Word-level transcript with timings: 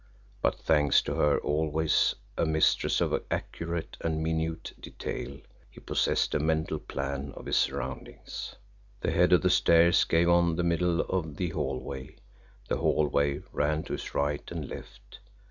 But 0.41 0.55
thanks 0.57 0.99
to 1.03 1.13
her, 1.13 1.37
always 1.37 2.15
a 2.35 2.43
mistress 2.43 3.01
of 3.01 3.21
accurate 3.29 3.97
and 4.01 4.23
minute 4.23 4.73
detail, 4.79 5.37
he 5.69 5.79
possessed 5.79 6.33
a 6.33 6.39
mental 6.39 6.79
plan 6.79 7.33
of 7.35 7.45
his 7.45 7.57
surroundings. 7.57 8.55
The 9.01 9.11
head 9.11 9.31
of 9.31 9.43
the 9.43 9.51
stairs 9.51 10.03
gave 10.05 10.27
on 10.27 10.55
the 10.55 10.63
middle 10.63 11.01
of 11.01 11.35
the 11.37 11.49
hallway 11.49 12.15
the 12.67 12.77
hallway 12.77 13.43
ran 13.51 13.83
to 13.83 13.93
his 13.93 14.15
right 14.15 14.41
and 14.49 14.67
left. 14.67 15.19